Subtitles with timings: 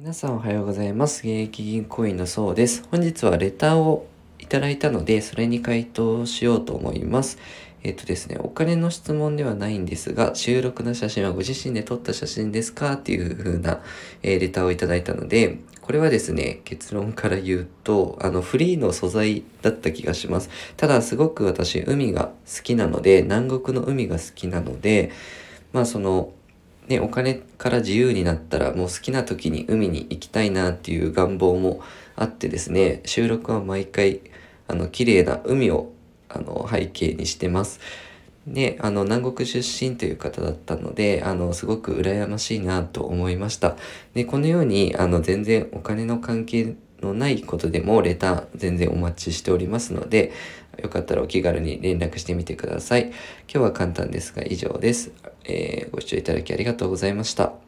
[0.00, 1.22] 皆さんおはようございます。
[1.22, 2.84] 現役銀行員のそうです。
[2.92, 4.06] 本日はレターを
[4.38, 7.36] いただいたので、それに回答しようと思います。
[7.82, 13.82] えっとですね、お金の質問ではないんですが、収録の写真はご自身で撮った写真ですかっていう風な、
[14.22, 20.48] えーレターをいただいたので、これはですね、結論から言うと、あの、フリーの素材だった気がします。
[20.76, 25.10] ただ、すごく私、海が好きなので、南国の海が好きなので、
[25.72, 26.32] まあ、その、
[26.88, 31.82] ね、お金から自由になったらもう好きな時に海に行きたいなっていう願望も
[32.16, 34.20] あってですね、収録は毎回、
[34.66, 35.92] あの、綺麗な海を、
[36.28, 37.80] あの、背景にしてます。
[38.46, 43.76] で、あの、南国出身という方だったので、あの、すごく羨ましいなと思いました。
[44.14, 50.32] で、このように、あの、全然お金の関係のないことでもレター全然お待ちしておりますので、
[50.82, 53.06] よかったらお気軽に連絡してみてください。
[53.06, 53.14] 今
[53.48, 55.12] 日は簡単ですが以上です。
[55.44, 57.67] えーご視聴いただきありがとうございました。